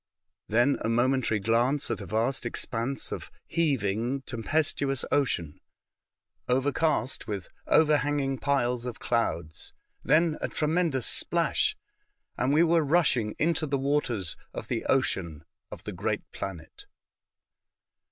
Then 0.47 0.79
a 0.81 0.89
momentary 0.89 1.39
glance 1.39 1.91
at 1.91 2.01
a 2.01 2.07
vast 2.07 2.43
expanse 2.43 3.11
of 3.11 3.29
heaving, 3.45 4.23
tempes 4.23 4.49
First 4.49 4.81
Impressions, 4.81 5.05
163 5.11 5.11
tuous 5.13 5.19
ocean, 5.19 5.59
overcast 6.49 7.27
with 7.27 7.49
overhanging 7.67 8.39
piles 8.39 8.87
of 8.87 8.97
clouds, 8.97 9.73
then 10.03 10.39
a 10.41 10.47
tremendous 10.47 11.05
splash, 11.05 11.77
and 12.35 12.51
we 12.51 12.63
were 12.63 12.81
rushing 12.83 13.35
into 13.37 13.67
the 13.67 13.77
waters 13.77 14.35
of 14.55 14.69
the 14.69 14.83
ocean 14.85 15.43
of 15.69 15.83
the 15.83 15.93
great 15.93 16.23
planet. 16.31 16.87